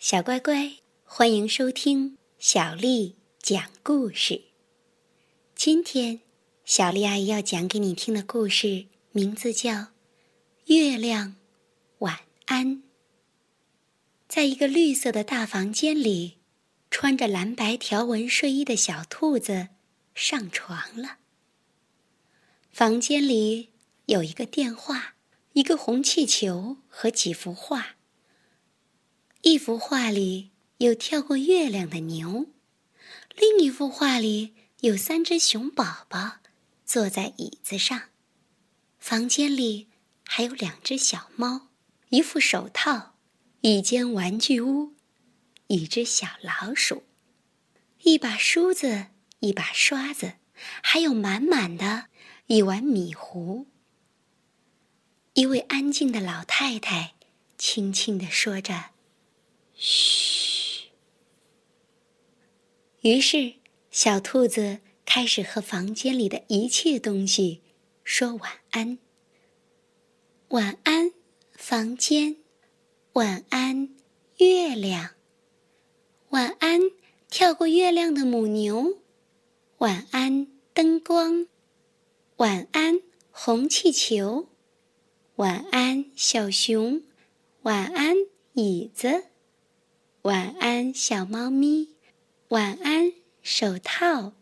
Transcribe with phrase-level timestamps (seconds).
[0.00, 4.44] 小乖乖，欢迎收听小丽讲故事。
[5.54, 6.22] 今天，
[6.64, 9.70] 小丽阿姨要讲给你听的故事名字叫
[10.64, 11.36] 《月亮
[11.98, 12.76] 晚安》。
[14.26, 16.38] 在一个绿色的大房间里，
[16.90, 19.68] 穿着蓝白条纹睡衣的小兔子
[20.14, 21.18] 上床了。
[22.72, 23.68] 房间里
[24.06, 25.16] 有一个电话、
[25.52, 27.96] 一个红气球和几幅画。
[29.50, 32.46] 一幅画里有跳过月亮的牛，
[33.34, 36.36] 另一幅画里有三只熊宝宝
[36.86, 38.00] 坐在椅子上。
[39.00, 39.88] 房间里
[40.24, 41.70] 还有两只小猫，
[42.10, 43.16] 一副手套，
[43.62, 44.92] 一间玩具屋，
[45.66, 47.02] 一只小老鼠，
[48.04, 49.06] 一把梳子，
[49.40, 50.34] 一把刷子，
[50.80, 52.06] 还有满满的
[52.46, 53.66] 一碗米糊。
[55.34, 57.14] 一位安静的老太太
[57.58, 58.90] 轻轻地说着。
[59.82, 60.90] 嘘。
[63.00, 63.54] 于是，
[63.90, 67.62] 小兔子开始和房间里的一切东西
[68.04, 68.98] 说晚安。
[70.48, 71.12] 晚安，
[71.52, 72.36] 房间；
[73.14, 73.88] 晚安，
[74.36, 75.14] 月亮；
[76.28, 76.82] 晚安，
[77.30, 78.98] 跳过月亮的母牛；
[79.78, 81.46] 晚安，灯光；
[82.36, 83.00] 晚安，
[83.30, 84.46] 红气球；
[85.36, 87.00] 晚安，小熊；
[87.62, 88.14] 晚安，
[88.52, 89.24] 椅子。
[90.22, 91.88] 晚安，小猫咪。
[92.48, 93.10] 晚安，
[93.42, 94.34] 手套。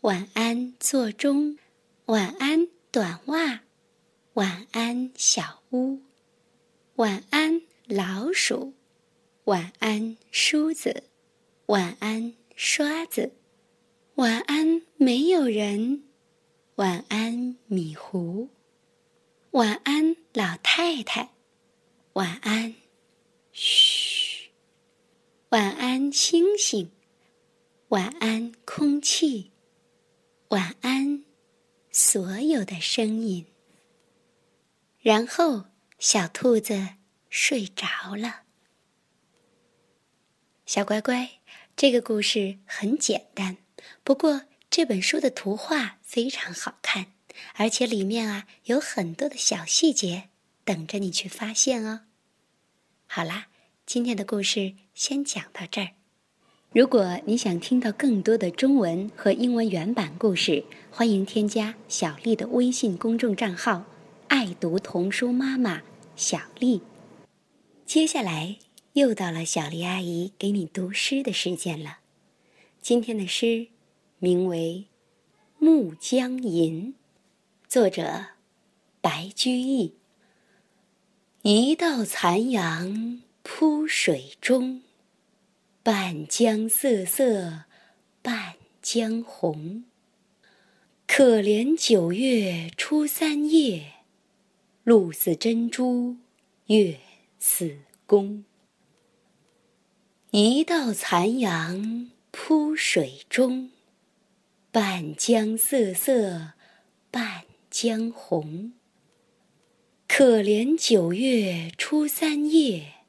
[0.00, 1.58] 晚安，座钟。
[2.06, 3.60] 晚安，短袜。
[4.32, 6.00] 晚安，小屋。
[6.94, 8.72] 晚安，老鼠。
[9.44, 11.04] 晚安，梳子。
[11.66, 13.34] 晚安，刷子。
[14.14, 16.04] 晚安，没有人。
[16.76, 18.48] 晚安，米糊。
[19.50, 21.34] 晚安，老太太。
[22.14, 22.74] 晚安，
[23.52, 24.09] 嘘。
[25.50, 26.92] 晚安，星星。
[27.88, 29.50] 晚安，空气。
[30.50, 31.24] 晚安，
[31.90, 33.46] 所有的声音。
[35.00, 35.64] 然后，
[35.98, 36.90] 小兔子
[37.28, 38.42] 睡着了。
[40.66, 41.40] 小乖乖，
[41.74, 43.56] 这个故事很简单，
[44.04, 47.12] 不过这本书的图画非常好看，
[47.56, 50.28] 而且里面啊有很多的小细节
[50.64, 52.02] 等着你去发现哦。
[53.08, 53.48] 好啦。
[53.92, 55.88] 今天的故事先讲到这儿。
[56.70, 60.62] 如果你想听到更多的中文和英文原版故事，
[60.92, 63.86] 欢迎添加小丽的微信公众账号
[64.30, 65.82] “爱读童书妈妈
[66.14, 66.82] 小丽”。
[67.84, 68.58] 接下来
[68.92, 71.98] 又到了小丽阿姨给你读诗的时间了。
[72.80, 73.66] 今天的诗
[74.20, 74.86] 名为
[75.64, 76.94] 《暮江吟》，
[77.68, 78.26] 作者
[79.00, 79.96] 白居易。
[81.42, 83.22] 一道残阳。
[83.42, 84.82] 铺水中，
[85.82, 87.64] 半江瑟瑟
[88.22, 89.84] 半江红。
[91.06, 93.94] 可怜九月初三夜，
[94.84, 96.16] 露似真珠
[96.66, 97.00] 月
[97.38, 98.44] 似弓。
[100.30, 103.70] 一道残阳铺水中，
[104.70, 106.52] 半江瑟瑟
[107.10, 108.72] 半江红。
[110.06, 112.99] 可怜九月初三夜。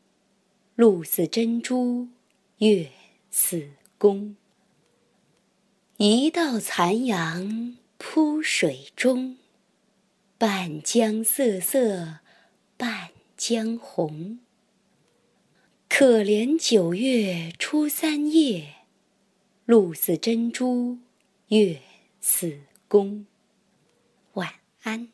[0.76, 2.08] 露似真珠，
[2.60, 2.90] 月
[3.30, 4.36] 似弓。
[5.98, 9.38] 一道残阳铺水中，
[10.38, 12.20] 半江瑟瑟
[12.78, 14.40] 半江红。
[15.88, 18.76] 可怜九月初三夜，
[19.66, 20.98] 露似真珠，
[21.50, 21.80] 月
[22.22, 23.28] 似弓。
[24.34, 24.50] 晚
[24.84, 25.10] 安。